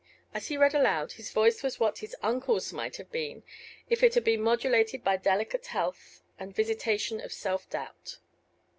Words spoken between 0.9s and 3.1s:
his voice was what his uncle's might